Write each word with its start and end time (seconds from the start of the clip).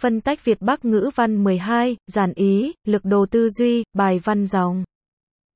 Phân 0.00 0.20
tách 0.20 0.44
Việt 0.44 0.60
Bắc 0.60 0.84
ngữ 0.84 1.10
văn 1.14 1.44
12, 1.44 1.96
giản 2.06 2.32
ý, 2.34 2.72
lực 2.84 3.04
đồ 3.04 3.26
tư 3.30 3.48
duy, 3.48 3.84
bài 3.92 4.20
văn 4.24 4.46
dòng. 4.46 4.84